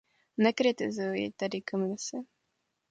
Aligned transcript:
Nekritizuji 0.41 1.31
tedy 1.37 1.61
Komisi. 1.61 2.17